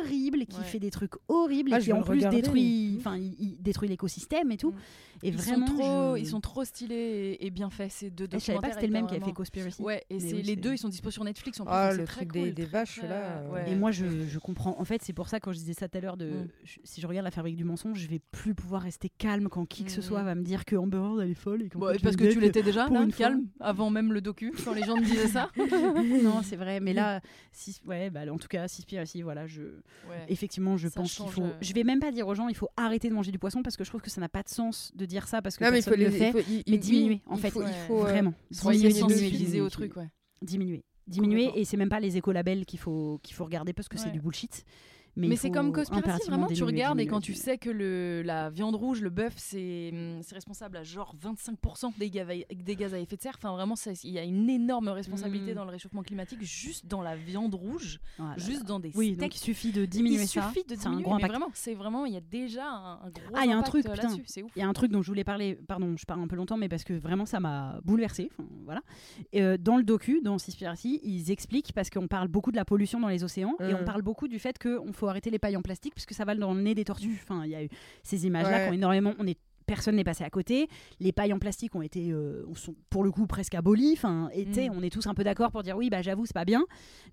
horrible 0.00 0.46
qui 0.46 0.58
Ouais. 0.58 0.64
fait 0.64 0.78
des 0.78 0.90
trucs 0.90 1.12
horribles 1.28 1.70
Ah, 1.72 1.78
et 1.78 1.80
je 1.80 1.86
qui 1.86 1.92
en 1.92 2.02
plus 2.02 2.16
regarder. 2.16 2.36
détruit, 2.42 2.96
enfin, 2.98 3.16
il, 3.16 3.34
il 3.38 3.62
détruit 3.62 3.88
l'écosystème 3.88 4.50
et 4.52 4.56
tout. 4.56 4.70
Mm. 4.72 4.76
Et 5.22 5.28
ils, 5.28 5.36
vraiment, 5.36 5.66
sont 5.66 5.74
trop, 5.74 6.16
je... 6.16 6.20
ils 6.20 6.26
sont 6.26 6.40
trop 6.40 6.64
stylés 6.64 6.94
et, 7.40 7.46
et 7.46 7.50
bien 7.50 7.68
faits 7.68 7.90
ces 7.92 8.10
deux 8.10 8.24
Eh, 8.32 8.38
je 8.38 8.44
savais 8.44 8.58
pas 8.58 8.68
documentaires. 8.68 8.68
que 8.70 8.74
c'était 8.76 8.86
le 8.86 8.92
même 8.94 9.06
qui 9.06 9.14
avait 9.16 9.24
fait 9.24 9.32
Conspiracy. 9.32 9.82
Ouais, 9.82 10.02
et 10.08 10.16
oui, 10.16 10.42
les 10.42 10.56
deux, 10.56 10.72
ils 10.72 10.78
sont 10.78 10.88
dispo 10.88 11.10
sur 11.10 11.24
Netflix 11.24 11.60
en 11.60 11.64
plus. 11.64 11.72
Ah, 11.74 11.92
le 11.92 12.04
très 12.04 12.20
truc 12.24 12.32
des- 12.32 12.40
cool, 12.40 12.54
des 12.54 12.62
très, 12.62 12.72
vaches, 12.72 12.98
très- 12.98 13.08
là, 13.08 13.42
ouais. 13.52 13.70
Et 13.70 13.74
moi, 13.74 13.90
je, 13.90 14.04
je 14.26 14.38
comprends. 14.38 14.80
En 14.80 14.84
fait, 14.86 15.02
c'est 15.02 15.12
pour 15.12 15.28
ça, 15.28 15.38
quand 15.38 15.52
je 15.52 15.58
disais 15.58 15.74
ça 15.74 15.88
tout 15.88 15.98
à 15.98 16.00
l'heure, 16.00 16.16
de 16.16 16.26
Mm. 16.30 16.48
je- 16.64 16.78
si 16.84 17.00
je 17.02 17.06
regarde 17.06 17.24
la 17.24 17.30
fabrique 17.30 17.56
du 17.56 17.64
mensonge, 17.64 17.98
je 17.98 18.08
vais 18.08 18.20
plus 18.32 18.54
pouvoir 18.54 18.80
rester 18.82 19.10
calme 19.10 19.48
quand 19.50 19.66
qui 19.66 19.84
que 19.84 19.90
ce 19.90 20.00
Mm. 20.00 20.02
soit 20.02 20.22
va 20.22 20.34
me 20.34 20.42
dire 20.42 20.64
que 20.64 20.76
Amber 20.76 20.96
Heard, 20.96 21.20
elle 21.20 21.30
est 21.30 21.34
folle. 21.34 21.62
Et 21.62 21.68
qu'en 21.68 21.80
Bon, 21.80 21.92
fait, 21.92 21.98
parce 21.98 22.16
que 22.16 22.32
tu 22.32 22.40
l'étais 22.40 22.62
déjà, 22.62 22.88
calme, 23.18 23.46
avant 23.60 23.90
même 23.90 24.12
le 24.14 24.22
docu, 24.22 24.54
quand 24.64 24.72
les 24.72 24.84
gens 24.84 24.96
me 24.96 25.04
disaient 25.04 25.26
ça. 25.28 25.50
non, 26.24 26.40
c'est 26.42 26.56
vrai. 26.56 26.80
Mais 26.80 26.94
là, 26.94 27.20
si, 27.52 27.78
ouais, 27.86 28.08
bah, 28.10 28.20
en 28.32 28.38
tout 28.38 28.48
cas, 28.48 28.68
Seaspiracy, 28.68 29.20
voilà, 29.22 29.46
je, 29.46 29.62
Ouais. 30.08 30.24
effectivement, 30.28 30.76
je 30.76 30.88
Ça 30.88 30.94
pense 31.00 31.14
qu'il 31.14 31.28
faut. 31.28 31.42
euh. 31.44 31.52
Je 31.60 31.72
vais 31.72 31.84
même 31.84 32.00
pas 32.00 32.10
dire 32.10 32.26
aux 32.26 32.34
gens, 32.34 32.48
il 32.48 32.56
faut 32.56 32.68
arrêter 32.76 33.08
de 33.08 33.14
manger 33.14 33.30
du 33.32 33.38
poisson 33.38 33.62
parce 33.62 33.76
que 33.76 33.84
je 33.84 33.90
trouve 33.90 34.00
que 34.00 34.10
ça 34.10 34.20
n'a 34.20 34.28
pas 34.28 34.42
de 34.42 34.48
sens 34.48 34.90
de 34.94 35.04
dire 35.06 35.28
ça 35.28 35.40
parce 35.42 35.56
que 35.56 35.64
Non, 35.64 35.70
mais 35.70 35.78
il 35.78 35.82
faut 35.82 35.94
le 35.94 36.10
fait. 36.10 36.28
il 36.28 36.32
faut- 36.32 36.38
il- 36.50 36.56
mais 36.56 36.62
il- 36.66 36.78
diminuer, 36.80 37.20
en 37.26 37.36
fait, 37.36 37.50
faut- 37.50 37.62
il 37.62 37.72
faut, 37.86 38.00
Vraiment. 38.00 38.34
Soyez 38.50 38.78
Diminuer, 38.88 39.00
sensibilisés 39.00 39.36
diminuer, 39.36 39.60
au 39.60 39.68
diminuer, 39.68 39.70
truc, 39.70 39.96
ouais. 39.96 40.08
Diminuer. 40.42 40.84
Diminuer. 41.06 41.36
Complètement. 41.46 41.60
Et 41.60 41.64
c'est 41.64 41.76
même 41.76 41.88
pas 41.88 42.00
les 42.00 42.16
écolabels 42.16 42.64
qu'il 42.66 42.78
faut, 42.78 43.18
qu'il 43.22 43.34
faut 43.34 43.44
regarder 43.44 43.72
parce 43.72 43.88
que 43.88 43.98
c'est 43.98 44.10
du 44.10 44.20
bullshit. 44.20 44.64
Mais, 45.16 45.36
c'est 45.36 45.50
comme 45.50 45.68
impérativement 45.68 46.16
vraiment, 46.36 46.46
tu 46.46 46.54
diminuer, 46.54 46.72
regardes 46.72 46.98
et 46.98 47.02
diminuer, 47.02 47.10
quand 47.10 47.20
tu 47.20 47.32
diminuer. 47.32 47.44
sais 47.44 47.58
que 47.58 47.70
le, 47.70 48.22
la 48.22 48.48
viande 48.50 48.74
rouge, 48.76 49.00
le 49.02 49.10
bœuf, 49.10 49.34
c'est 49.36 49.90
hum, 49.92 50.20
responsable 50.32 50.76
à 50.76 50.82
genre 50.84 51.14
25% 51.22 51.96
des, 51.98 52.10
gaz 52.10 52.28
à- 52.30 52.54
des 52.54 52.76
gaz 52.76 52.94
à 52.94 52.98
effet 53.00 53.16
de 53.16 53.20
serre. 53.22 53.34
Enfin, 53.36 53.52
vraiment, 53.54 53.74
il 54.04 54.10
y 54.10 54.18
a 54.18 54.24
une 54.24 54.48
énorme 54.48 54.88
responsabilité 54.88 55.52
Mm. 55.52 55.56
dans 55.56 55.64
le 55.64 55.70
réchauffement 55.70 56.02
climatique 56.02 56.42
juste 56.42 56.86
dans 56.86 57.02
la 57.02 57.16
viande 57.16 57.54
rouge, 57.54 58.00
Voilà. 58.18 58.36
juste 58.36 58.64
dans 58.64 58.78
des 58.80 58.92
Oui, 58.94 59.08
steaks. 59.08 59.18
donc 59.20 59.34
il 59.36 59.38
suffit 59.40 59.72
de 59.72 59.84
diminuer 59.84 60.22
il 60.22 60.28
ça. 60.28 60.42
suffit 60.48 60.64
de 60.64 60.74
c'est 60.76 60.86
un 60.86 60.90
diminuer, 60.90 61.02
gros 61.02 61.10
mais 61.16 61.16
impact. 61.24 61.30
vraiment, 61.32 61.50
c'est 61.54 61.74
vraiment, 61.74 62.06
il 62.06 62.12
y 62.14 62.16
a 62.16 62.20
déjà 62.20 62.66
un, 62.68 62.92
un 63.04 63.10
gros 63.10 63.34
Ah, 63.34 63.40
il 63.44 63.48
y 63.50 63.52
a 63.52 63.56
un 63.56 63.58
impact, 63.58 63.68
truc, 63.82 63.84
là-dessus. 63.88 64.24
Il 64.56 64.60
y 64.60 64.62
a 64.62 64.68
un 64.68 64.72
truc 64.72 64.90
dont 64.92 65.02
je 65.02 65.08
voulais 65.08 65.24
parler, 65.24 65.54
pardon, 65.66 65.96
je 65.96 66.04
parle 66.06 66.20
un 66.20 66.28
peu 66.28 66.36
longtemps, 66.36 66.56
mais 66.56 66.68
parce 66.68 66.84
que 66.84 66.92
vraiment 66.94 67.26
ça 67.26 67.40
m'a 67.40 67.80
bouleversée. 67.84 68.30
Enfin, 68.38 68.48
voilà. 68.64 68.82
Euh, 69.34 69.56
dans 69.58 69.76
le 69.76 69.82
docu, 69.82 70.20
dans 70.22 70.38
Seaspiracy, 70.38 71.00
ils 71.02 71.30
expliquent, 71.30 71.72
parce 71.72 71.90
qu'on 71.90 72.06
parle 72.08 72.28
beaucoup 72.28 72.50
de 72.52 72.56
la 72.56 72.64
pollution 72.64 73.00
dans 73.00 73.08
les 73.08 73.24
océans, 73.24 73.54
et 73.60 73.74
on 73.74 73.82
Mm. 73.82 73.84
parle 73.84 74.02
beaucoup 74.02 74.28
du 74.28 74.38
fait 74.38 74.58
qu'il 74.58 74.78
faut 75.00 75.08
arrêter 75.08 75.30
les 75.30 75.38
pailles 75.38 75.56
en 75.56 75.62
plastique, 75.62 75.94
puisque 75.94 76.14
ça 76.14 76.24
va 76.24 76.34
dans 76.34 76.54
le 76.54 76.60
nez 76.62 76.74
des 76.74 76.84
tortues. 76.84 77.18
Enfin, 77.22 77.44
il 77.44 77.50
y 77.50 77.54
a 77.56 77.64
eu 77.64 77.68
ces 78.02 78.26
images-là 78.26 78.50
Ouais. 78.58 78.64
qui 78.64 78.70
ont 78.70 78.74
énormément. 78.74 79.14
On 79.18 79.26
est 79.26 79.38
Personne 79.66 79.94
n'est 79.94 80.02
passé 80.04 80.24
à 80.24 80.30
côté. 80.30 80.66
Les 80.98 81.12
pailles 81.12 81.32
en 81.32 81.38
plastique 81.38 81.76
ont 81.76 81.82
été, 81.82 82.10
euh, 82.10 82.42
sont 82.56 82.74
pour 82.88 83.04
le 83.04 83.12
coup 83.12 83.28
presque 83.28 83.54
abolies. 83.54 83.92
Enfin, 83.92 84.28
sais, 84.52 84.68
Mm. 84.68 84.72
on 84.74 84.82
est 84.82 84.90
tous 84.90 85.06
un 85.06 85.14
peu 85.14 85.22
d'accord 85.22 85.52
pour 85.52 85.62
dire 85.62 85.76
oui, 85.76 85.90
bah 85.90 86.02
j'avoue, 86.02 86.26
c'est 86.26 86.34
pas 86.34 86.44
bien. 86.44 86.64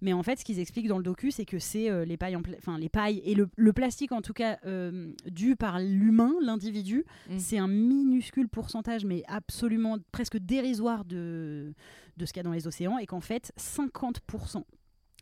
Mais 0.02 0.12
en 0.12 0.24
fait, 0.24 0.40
ce 0.40 0.44
qu'ils 0.46 0.58
expliquent 0.58 0.88
dans 0.88 0.98
le 0.98 1.04
docu, 1.04 1.30
c'est 1.30 1.46
que 1.46 1.60
c'est 1.60 1.88
euh, 1.92 2.04
les 2.04 2.18
pailles, 2.18 2.36
enfin 2.58 2.80
les 2.80 2.90
pailles 2.90 3.22
et 3.26 3.36
le, 3.36 3.48
le 3.56 3.74
plastique 3.74 4.12
en 4.12 4.24
tout 4.24 4.34
cas 4.34 4.58
euh, 4.66 5.14
dû 5.30 5.56
par 5.56 5.78
l'humain, 5.80 6.34
l'individu, 6.42 7.06
Mm. 7.30 7.38
c'est 7.38 7.60
un 7.60 7.68
minuscule 7.68 8.50
pourcentage, 8.50 9.06
mais 9.06 9.22
absolument 9.28 9.98
presque 10.12 10.38
dérisoire 10.40 11.06
de 11.06 11.76
de 12.18 12.26
ce 12.26 12.34
qu'il 12.34 12.40
y 12.40 12.42
a 12.42 12.44
dans 12.44 12.54
les 12.54 12.66
océans, 12.66 12.98
et 12.98 13.06
qu'en 13.06 13.22
fait, 13.22 13.52
50% 13.58 14.64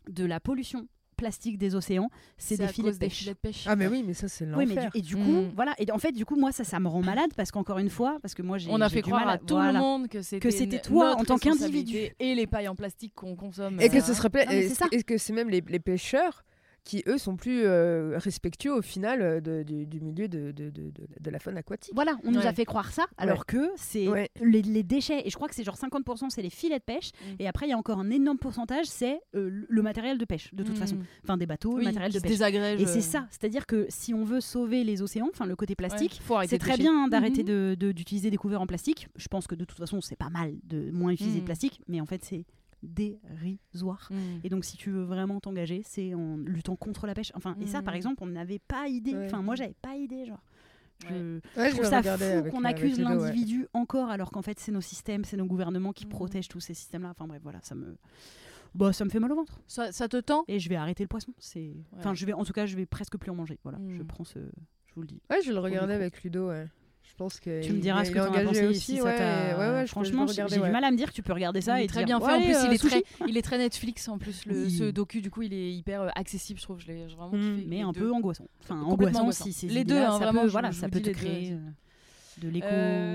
de 0.08 0.24
la 0.24 0.40
pollution 0.40 0.88
plastique 1.16 1.58
des 1.58 1.74
océans, 1.74 2.10
c'est 2.38 2.56
des 2.56 2.68
filets 2.68 2.92
de 2.92 2.98
des 2.98 3.06
pêche. 3.06 3.18
filets 3.18 3.32
de 3.34 3.38
pêche. 3.38 3.64
Ah, 3.66 3.76
mais 3.76 3.86
oui, 3.86 4.04
mais 4.06 4.14
ça, 4.14 4.28
c'est 4.28 4.44
Oui, 4.46 4.66
mais 4.66 4.74
l'enfer. 4.74 4.90
du, 4.92 4.98
et 4.98 5.02
du 5.02 5.16
coup, 5.16 5.44
voilà. 5.54 5.74
Et 5.78 5.90
en 5.90 5.98
fait, 5.98 6.12
du 6.12 6.24
coup, 6.24 6.36
moi, 6.36 6.52
ça, 6.52 6.64
ça 6.64 6.78
me 6.80 6.88
rend 6.88 7.02
malade 7.02 7.30
parce 7.36 7.50
qu'encore 7.50 7.78
une 7.78 7.90
fois, 7.90 8.18
parce 8.22 8.34
que 8.34 8.42
moi, 8.42 8.58
j'ai 8.58 8.70
On 8.70 8.80
a 8.80 8.88
fait 8.88 8.96
du 8.96 9.10
croire 9.10 9.24
mal 9.26 9.34
à 9.34 9.38
tout 9.38 9.54
voilà. 9.54 9.72
le 9.72 9.78
monde 9.78 10.08
que 10.08 10.22
c'était 10.22 10.80
toi, 10.80 11.08
notre 11.10 11.20
en 11.20 11.24
tant 11.24 11.38
qu'individu. 11.38 12.08
et 12.18 12.34
les 12.34 12.46
pailles 12.46 12.68
en 12.68 12.74
plastique 12.76 13.14
qu'on 13.14 13.34
consomme. 13.36 13.80
Et 13.80 13.88
que 13.88 13.96
euh, 13.96 14.00
ce 14.00 14.14
serait 14.14 14.28
c'est 14.48 14.68
ça. 14.70 14.88
que- 14.88 14.96
est-ce 14.96 15.04
que 15.04 15.18
c'est 15.18 15.32
même 15.32 15.48
les, 15.48 15.62
les 15.66 15.80
pêcheurs 15.80 16.44
qui, 16.86 17.02
eux, 17.08 17.18
sont 17.18 17.36
plus 17.36 17.62
euh, 17.64 18.16
respectueux 18.16 18.72
au 18.72 18.80
final 18.80 19.20
euh, 19.20 19.40
de- 19.40 19.62
du, 19.62 19.86
du 19.86 20.00
milieu 20.00 20.28
de, 20.28 20.52
de, 20.52 20.70
de, 20.70 20.90
de- 20.90 21.06
de 21.20 21.30
la 21.30 21.38
faune 21.38 21.56
aquatique 21.58 21.92
Voilà, 21.94 22.16
on 22.24 22.30
nous 22.30 22.46
a 22.46 22.52
fait 22.52 22.64
croire 22.64 22.92
ça, 22.92 23.06
alors 23.18 23.44
que 23.44 23.68
c'est 23.76 24.08
Ouais. 24.08 24.30
les, 24.40 24.62
les 24.62 24.82
déchets, 24.84 25.26
et 25.26 25.30
je 25.30 25.34
crois 25.34 25.48
que 25.48 25.54
c'est 25.54 25.64
genre 25.64 25.76
50%, 25.76 26.30
c'est 26.30 26.42
les 26.42 26.48
filets 26.50 26.78
de 26.78 26.84
pêche, 26.84 27.10
Mm. 27.16 27.34
et 27.40 27.48
après, 27.48 27.66
il 27.66 27.70
y 27.70 27.72
a 27.72 27.76
encore 27.76 27.98
un 27.98 28.08
énorme 28.10 28.38
pourcentage, 28.38 28.86
c'est 28.86 29.20
euh, 29.34 29.64
le- 29.68 29.82
matériel 29.82 30.16
de 30.16 30.24
pêche, 30.24 30.54
de 30.54 30.62
toute 30.62 30.76
mm. 30.76 30.78
façon. 30.78 30.96
Enfin, 31.24 31.36
des 31.36 31.46
bateaux, 31.46 31.72
Oui, 31.74 31.80
le 31.80 31.84
matériel 31.86 32.12
de 32.12 32.20
pêche. 32.20 32.30
désagrège, 32.30 32.80
Et 32.80 32.86
c'est 32.86 33.00
ça, 33.00 33.26
c'est-à-dire 33.30 33.66
que 33.66 33.86
si 33.88 34.14
on 34.14 34.24
veut 34.24 34.40
sauver 34.40 34.84
les 34.84 35.02
océans, 35.02 35.28
enfin, 35.32 35.44
le 35.46 35.56
côté 35.56 35.74
plastique, 35.74 36.20
C'est 36.46 36.58
très 36.58 36.76
bien 36.76 36.92
hein, 37.04 37.08
d'arrêter 37.08 37.42
de- 37.42 37.76
de- 37.78 37.90
d'utiliser 37.92 38.30
des 38.30 38.36
couverts 38.36 38.60
en 38.60 38.66
plastique. 38.68 39.08
Je 39.16 39.26
pense 39.28 39.46
que 39.48 39.54
de 39.56 39.64
toute 39.64 39.78
façon, 39.78 40.00
c'est 40.00 40.14
pas 40.16 40.30
mal 40.30 40.54
de 40.64 40.90
moins 40.92 41.10
utiliser 41.10 41.40
de 41.40 41.44
plastique, 41.44 41.80
mais 41.88 42.00
en 42.00 42.06
fait, 42.06 42.24
c'est 42.24 42.44
dérisoire. 42.86 44.08
Mm. 44.10 44.16
Et 44.44 44.48
donc, 44.48 44.64
si 44.64 44.76
tu 44.76 44.90
veux 44.90 45.04
vraiment 45.04 45.40
t'engager, 45.40 45.82
c'est 45.84 46.14
en 46.14 46.36
luttant 46.36 46.76
contre 46.76 47.06
la 47.06 47.14
pêche. 47.14 47.32
Enfin, 47.34 47.56
et 47.60 47.66
ça, 47.66 47.82
par 47.82 47.92
Mhm. 47.94 47.96
exemple, 47.98 48.22
on 48.22 48.26
n'avait 48.26 48.58
pas 48.60 48.88
idée. 48.88 49.14
Ouais. 49.14 49.26
Enfin, 49.26 49.42
moi, 49.42 49.54
j'avais 49.54 49.74
pas 49.82 49.96
idée, 49.96 50.24
genre. 50.26 50.42
Je, 51.02 51.08
Ouais. 51.08 51.40
Je 51.56 51.62
je 51.68 51.70
trouve 51.72 51.84
ça 51.84 52.02
fou 52.02 52.50
qu'on 52.50 52.64
accuse 52.64 52.96
ouais. 52.98 53.04
l'individu 53.04 53.66
encore, 53.74 54.08
alors 54.08 54.30
qu'en 54.30 54.40
fait, 54.42 54.58
c'est 54.58 54.72
nos 54.72 54.80
systèmes, 54.80 55.24
c'est 55.24 55.36
nos 55.36 55.44
gouvernements 55.44 55.92
qui 55.92 56.04
Mhm. 56.06 56.10
protègent 56.10 56.48
tous 56.48 56.60
ces 56.60 56.72
systèmes-là. 56.74 57.10
Enfin, 57.10 57.26
bref, 57.26 57.40
voilà, 57.42 57.60
ça 57.62 57.74
me. 57.74 57.96
Bah, 58.74 58.92
ça 58.92 59.04
me 59.04 59.10
fait 59.10 59.20
mal 59.20 59.30
au 59.32 59.36
ventre. 59.36 59.60
Ça, 59.66 59.92
ça 59.92 60.08
te 60.08 60.18
tend? 60.18 60.44
Et 60.48 60.58
je 60.58 60.68
vais 60.68 60.76
arrêter 60.76 61.02
le 61.04 61.08
poisson. 61.08 61.32
C'est. 61.38 61.74
Enfin, 61.98 62.14
je 62.14 62.24
vais. 62.26 62.32
En 62.32 62.44
tout 62.44 62.52
cas, 62.52 62.66
je 62.66 62.76
vais 62.76 62.86
presque 62.86 63.16
plus 63.18 63.30
en 63.30 63.34
manger. 63.34 63.58
Voilà. 63.62 63.78
Je 63.88 64.02
Mm. 64.02 64.06
prends 64.06 64.24
ce. 64.24 64.38
Je 64.86 64.94
vous 64.94 65.02
le 65.02 65.06
dis. 65.06 65.20
Ouais, 65.30 65.40
je 65.42 65.48
vais 65.48 65.54
le 65.54 65.60
regarder 65.60 65.92
avec 65.94 66.22
Ludo. 66.22 66.48
Ouais. 66.48 66.66
Je 67.08 67.14
pense 67.16 67.40
que 67.40 67.62
Tu 67.62 67.72
me 67.72 67.78
diras 67.80 68.04
ce 68.04 68.10
que 68.10 68.18
t'en 68.18 68.24
as 68.24 68.28
engagé 68.28 68.44
pensé 68.46 68.66
aussi. 68.66 68.80
si 68.96 69.00
ouais, 69.02 69.10
ouais, 69.10 69.54
ouais, 69.70 69.86
Franchement, 69.86 70.26
j'ai 70.26 70.44
du 70.44 70.58
mal 70.60 70.84
à 70.84 70.90
me 70.90 70.96
dire 70.96 71.08
que 71.10 71.14
tu 71.14 71.22
peux 71.22 71.32
regarder 71.32 71.60
ça 71.62 71.80
il 71.80 71.84
est 71.84 71.88
très 71.88 72.04
bien 72.04 72.20
fait. 72.20 72.26
en 72.32 72.40
plus, 72.42 72.54
euh, 72.54 72.66
il 72.68 72.74
est 72.74 72.78
très, 72.78 73.04
il 73.28 73.36
est 73.38 73.42
très 73.42 73.58
Netflix. 73.58 74.08
En 74.08 74.18
plus, 74.18 74.44
le, 74.46 74.68
ce 74.68 74.90
docu, 74.90 75.20
du 75.22 75.30
coup, 75.30 75.42
il 75.42 75.52
est 75.54 75.72
hyper 75.72 76.02
euh, 76.02 76.08
accessible, 76.14 76.58
je 76.60 76.64
trouve. 76.64 76.80
Je 76.80 76.88
l'ai 76.88 77.06
vraiment 77.06 77.32
Mm. 77.32 77.56
kiffé. 77.56 77.66
mais 77.68 77.80
un 77.82 77.92
peu 77.92 78.12
angoissant. 78.12 78.46
Enfin, 78.62 78.80
angoissant 78.82 79.30
si 79.32 79.52
ces 79.52 79.66
Les 79.68 79.84
deux, 79.84 79.96
hein, 79.96 80.12
ça 80.18 80.18
vraiment, 80.30 80.46
voilà, 80.46 80.72
ça 80.72 80.88
peut 80.88 81.00
te 81.00 81.10
créer 81.10 81.52
euh, 81.52 81.56
de 82.42 82.48
Euh, 82.48 82.50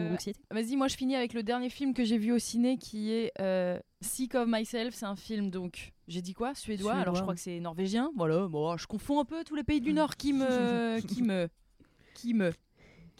l'éco-anxiété. 0.08 0.40
Vas-y, 0.50 0.76
moi 0.76 0.88
je 0.88 0.96
finis 0.96 1.16
avec 1.16 1.34
le 1.34 1.44
dernier 1.44 1.70
film 1.70 1.94
que 1.94 2.04
j'ai 2.04 2.18
vu 2.18 2.32
au 2.32 2.40
ciné 2.40 2.78
qui 2.78 3.12
est 3.12 3.32
euh, 3.40 3.78
Sick 4.02 4.34
of 4.34 4.48
Myself. 4.48 4.96
C'est 4.96 5.06
un 5.06 5.16
film 5.16 5.52
donc, 5.52 5.94
j'ai 6.08 6.22
dit 6.24 6.34
quoi? 6.34 6.56
Suédois. 6.56 6.94
Alors 6.96 7.16
je 7.16 7.22
crois 7.22 7.36
que 7.36 7.40
c'est 7.42 7.60
norvégien. 7.60 8.12
Voilà, 8.16 8.48
bon, 8.48 8.76
je 8.78 8.88
confonds 8.88 9.20
un 9.20 9.26
peu 9.26 9.44
tous 9.44 9.56
les 9.56 9.64
pays 9.64 9.80
du 9.82 9.94
Nord 9.94 10.16
qui 10.18 10.34
me. 10.34 11.00
qui 11.02 11.22
me. 11.22 11.50
qui 12.16 12.34
me. 12.34 12.52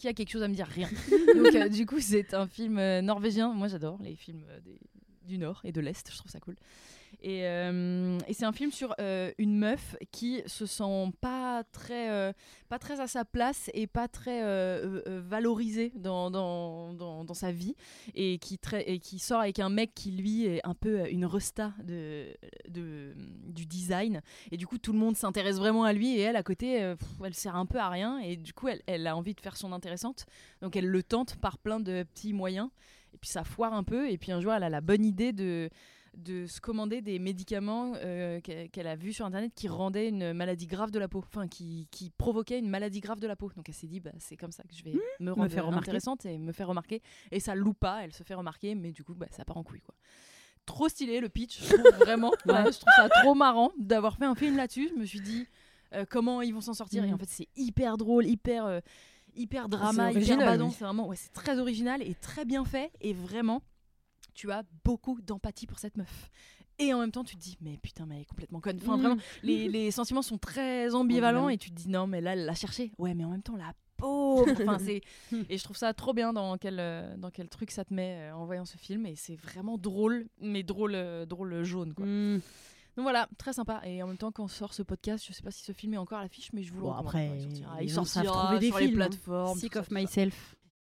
Qui 0.02 0.08
a 0.08 0.12
quelque 0.14 0.30
chose 0.30 0.42
à 0.42 0.48
me 0.48 0.54
dire 0.54 0.66
Rien. 0.66 0.88
Donc 1.36 1.54
euh, 1.54 1.68
du 1.68 1.86
coup, 1.86 2.00
c'est 2.00 2.34
un 2.34 2.48
film 2.48 2.76
euh, 2.78 3.00
norvégien. 3.02 3.54
Moi 3.54 3.68
j'adore 3.68 3.98
les 4.02 4.16
films 4.16 4.42
euh, 4.50 4.58
des- 4.60 4.80
du 5.24 5.38
Nord 5.38 5.60
et 5.64 5.70
de 5.70 5.80
l'Est, 5.80 6.10
je 6.10 6.18
trouve 6.18 6.30
ça 6.30 6.40
cool. 6.40 6.56
Et, 7.22 7.46
euh, 7.46 8.18
et 8.26 8.34
c'est 8.34 8.44
un 8.44 8.52
film 8.52 8.72
sur 8.72 8.94
euh, 9.00 9.30
une 9.38 9.56
meuf 9.56 9.96
qui 10.10 10.42
se 10.46 10.66
sent 10.66 11.12
pas 11.20 11.62
très, 11.70 12.10
euh, 12.10 12.32
pas 12.68 12.80
très 12.80 13.00
à 13.00 13.06
sa 13.06 13.24
place 13.24 13.70
et 13.74 13.86
pas 13.86 14.08
très 14.08 14.42
valorisée 15.06 15.92
dans, 15.94 16.30
dans, 16.30 16.94
dans, 16.94 17.34
sa 17.34 17.52
vie 17.52 17.74
et 18.14 18.38
qui, 18.38 18.58
et 18.86 18.98
qui 18.98 19.18
sort 19.18 19.40
avec 19.40 19.60
un 19.60 19.68
mec 19.68 19.94
qui 19.94 20.10
lui 20.10 20.46
est 20.46 20.60
un 20.66 20.74
peu 20.74 21.08
une 21.10 21.24
resta 21.24 21.72
de, 21.84 22.26
de, 22.68 23.14
du 23.46 23.66
design. 23.66 24.20
Et 24.50 24.56
du 24.56 24.66
coup, 24.66 24.78
tout 24.78 24.92
le 24.92 24.98
monde 24.98 25.16
s'intéresse 25.16 25.56
vraiment 25.56 25.84
à 25.84 25.92
lui 25.92 26.16
et 26.16 26.20
elle, 26.20 26.36
à 26.36 26.42
côté, 26.42 26.94
elle 27.24 27.34
sert 27.34 27.54
un 27.54 27.66
peu 27.66 27.78
à 27.78 27.88
rien 27.88 28.18
et 28.18 28.36
du 28.36 28.52
coup, 28.52 28.68
elle, 28.68 28.82
elle 28.86 29.06
a 29.06 29.16
envie 29.16 29.34
de 29.34 29.40
faire 29.40 29.56
son 29.56 29.72
intéressante. 29.72 30.26
Donc 30.60 30.74
elle 30.74 30.88
le 30.88 31.02
tente 31.04 31.36
par 31.36 31.58
plein 31.58 31.78
de 31.78 32.02
petits 32.02 32.32
moyens. 32.32 32.68
Et 33.14 33.18
puis 33.18 33.30
ça 33.30 33.44
foire 33.44 33.74
un 33.74 33.84
peu. 33.84 34.10
Et 34.10 34.18
puis 34.18 34.32
un 34.32 34.40
jour, 34.40 34.52
elle 34.52 34.64
a 34.64 34.70
la 34.70 34.80
bonne 34.80 35.04
idée 35.04 35.32
de, 35.32 35.70
de 36.16 36.46
se 36.46 36.60
commander 36.60 37.00
des 37.00 37.18
médicaments 37.18 37.94
euh, 37.96 38.40
qu'elle 38.40 38.86
a 38.86 38.96
vus 38.96 39.12
sur 39.14 39.24
Internet 39.24 39.52
qui 39.54 39.66
rendaient 39.68 40.08
une 40.08 40.32
maladie 40.34 40.66
grave 40.66 40.90
de 40.90 40.98
la 40.98 41.08
peau. 41.08 41.18
Enfin, 41.26 41.48
qui, 41.48 41.88
qui 41.90 42.10
provoquaient 42.10 42.58
une 42.58 42.68
maladie 42.68 43.00
grave 43.00 43.18
de 43.20 43.26
la 43.26 43.34
peau. 43.36 43.50
Donc 43.56 43.68
elle 43.68 43.74
s'est 43.74 43.86
dit, 43.86 44.00
bah, 44.00 44.10
c'est 44.18 44.36
comme 44.36 44.52
ça 44.52 44.62
que 44.64 44.74
je 44.74 44.84
vais 44.84 44.94
me 45.20 45.32
rendre 45.32 45.48
faire 45.50 45.66
intéressante 45.68 46.26
et 46.26 46.36
me 46.38 46.52
faire 46.52 46.68
remarquer. 46.68 47.00
Et 47.30 47.40
ça 47.40 47.54
loue 47.54 47.72
pas, 47.74 48.04
elle 48.04 48.12
se 48.12 48.22
fait 48.24 48.34
remarquer. 48.34 48.74
Mais 48.74 48.92
du 48.92 49.04
coup, 49.04 49.14
bah, 49.14 49.26
ça 49.30 49.44
part 49.44 49.56
en 49.56 49.62
couille. 49.62 49.80
Quoi. 49.80 49.94
Trop 50.66 50.88
stylé 50.88 51.20
le 51.20 51.28
pitch, 51.28 51.60
je 51.62 51.74
trouve 51.74 51.98
vraiment. 52.00 52.30
Ouais, 52.46 52.64
je 52.72 52.78
trouve 52.78 52.92
ça 52.96 53.08
trop 53.08 53.34
marrant 53.34 53.72
d'avoir 53.78 54.16
fait 54.16 54.26
un 54.26 54.34
film 54.34 54.56
là-dessus. 54.56 54.90
Je 54.94 55.00
me 55.00 55.04
suis 55.06 55.20
dit, 55.20 55.46
euh, 55.94 56.04
comment 56.08 56.42
ils 56.42 56.52
vont 56.52 56.60
s'en 56.60 56.74
sortir. 56.74 57.04
Et 57.04 57.08
Mhm. 57.08 57.14
en 57.14 57.18
fait, 57.18 57.28
c'est 57.28 57.48
hyper 57.56 57.96
drôle, 57.96 58.26
hyper, 58.26 58.66
euh, 58.66 58.80
hyper 59.34 59.68
drama, 59.68 60.12
hyper 60.12 60.36
badant. 60.36 60.70
C'est 60.70 60.84
vraiment, 60.84 61.08
ouais, 61.08 61.16
c'est 61.16 61.32
très 61.32 61.58
original 61.58 62.02
et 62.02 62.14
très 62.14 62.44
bien 62.44 62.64
fait. 62.64 62.92
Et 63.00 63.12
vraiment, 63.14 63.62
tu 64.34 64.50
as 64.52 64.62
beaucoup 64.84 65.20
d'empathie 65.20 65.66
pour 65.66 65.78
cette 65.78 65.96
meuf. 65.96 66.30
Et 66.78 66.92
en 66.94 67.00
même 67.00 67.12
temps, 67.12 67.22
tu 67.22 67.36
te 67.36 67.40
dis, 67.40 67.56
mais 67.60 67.76
putain, 67.76 68.06
mais 68.06 68.16
elle 68.16 68.22
est 68.22 68.26
complètement 68.26 68.60
conne. 68.60 68.78
Enfin, 68.82 68.96
Mhm. 68.96 69.02
vraiment, 69.02 69.20
les, 69.42 69.68
les 69.68 69.90
sentiments 69.90 70.22
sont 70.22 70.38
très 70.38 70.94
ambivalents 70.94 71.48
et 71.48 71.58
tu 71.58 71.70
te 71.70 71.74
dis, 71.76 71.88
non, 71.88 72.06
mais 72.06 72.20
là, 72.20 72.32
elle 72.32 72.44
l'a 72.46 72.54
cherché. 72.54 72.92
Ouais, 72.98 73.14
mais 73.14 73.24
en 73.24 73.30
même 73.30 73.42
temps, 73.42 73.56
la 73.56 73.74
pauvre. 73.98 74.46
Enfin. 74.78 74.78
Et 75.48 75.58
je 75.58 75.62
trouve 75.62 75.76
ça 75.76 75.92
trop 75.94 76.12
bien 76.14 76.32
dans 76.32 76.56
quel, 76.56 76.78
euh, 76.80 77.14
dans 77.18 77.30
quel 77.30 77.48
truc 77.48 77.70
ça 77.70 77.84
te 77.84 77.92
met 77.94 78.30
euh, 78.30 78.34
en 78.34 78.46
voyant 78.46 78.64
ce 78.64 78.78
film. 78.78 79.06
Et 79.06 79.14
c'est 79.16 79.36
vraiment 79.36 79.76
drôle, 79.78 80.26
mais 80.40 80.62
drôle, 80.62 80.94
euh, 80.94 81.26
drôle 81.26 81.62
jaune, 81.62 81.92
quoi. 81.94 82.06
Mm. 82.06 82.40
Donc 82.96 83.04
voilà, 83.04 83.28
très 83.38 83.52
sympa. 83.52 83.80
Et 83.84 84.02
en 84.02 84.06
même 84.06 84.18
temps, 84.18 84.32
quand 84.32 84.48
sort 84.48 84.74
ce 84.74 84.82
podcast, 84.82 85.24
je 85.26 85.32
sais 85.32 85.42
pas 85.42 85.50
si 85.50 85.62
ce 85.62 85.72
film 85.72 85.94
est 85.94 85.98
encore 85.98 86.18
à 86.18 86.22
l'affiche, 86.22 86.52
mais 86.52 86.62
je 86.62 86.72
vous 86.72 86.80
le 86.80 86.86
Bon, 86.86 86.92
après, 86.92 87.38
il 87.80 87.90
sortira, 87.90 88.04
savent 88.04 88.24
sortira 88.24 88.44
trouver 88.44 88.58
des 88.60 88.68
sur 88.68 88.78
les 88.78 88.86
films, 88.86 89.00
hein. 89.02 89.06
plateformes. 89.08 89.58
Sick 89.58 89.76
of 89.76 89.90
myself. 89.90 90.56